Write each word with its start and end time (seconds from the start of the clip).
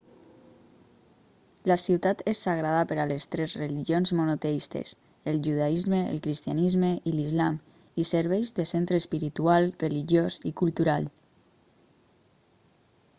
la 1.71 1.75
ciutat 1.81 2.23
és 2.31 2.39
sagrada 2.47 2.79
per 2.91 2.97
a 3.01 3.05
les 3.11 3.27
tres 3.35 3.53
religions 3.59 4.13
monoteistes 4.21 4.95
el 5.33 5.37
judaisme 5.49 5.99
el 6.15 6.19
cristianisme 6.29 6.91
i 7.13 7.15
l'islam 7.19 7.61
i 8.03 8.07
serveix 8.15 8.55
de 8.63 8.69
centre 8.75 9.01
espiritual 9.05 9.73
religiós 9.87 10.43
i 10.53 10.59
cultural 10.65 11.09